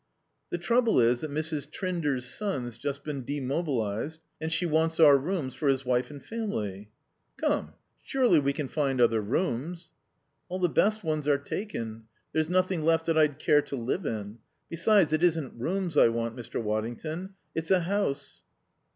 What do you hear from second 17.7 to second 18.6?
house."